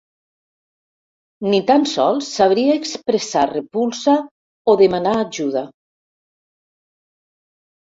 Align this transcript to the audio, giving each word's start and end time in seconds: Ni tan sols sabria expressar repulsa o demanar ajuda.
Ni 1.49 1.59
tan 1.67 1.85
sols 1.91 2.31
sabria 2.39 2.79
expressar 2.81 3.45
repulsa 3.53 4.19
o 4.75 4.79
demanar 4.85 5.17
ajuda. 5.23 5.67